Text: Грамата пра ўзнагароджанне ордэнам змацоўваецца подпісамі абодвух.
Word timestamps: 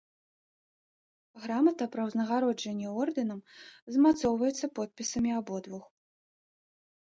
Грамата 1.43 1.87
пра 1.97 2.01
ўзнагароджанне 2.07 2.89
ордэнам 3.03 3.39
змацоўваецца 3.93 4.65
подпісамі 4.81 5.31
абодвух. 5.45 5.85